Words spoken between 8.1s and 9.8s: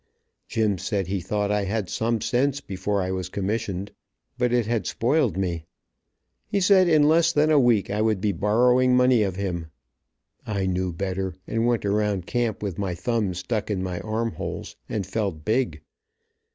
be borrowing money of him.